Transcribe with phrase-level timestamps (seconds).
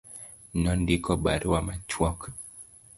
[0.63, 2.19] Nondiko barua machuok.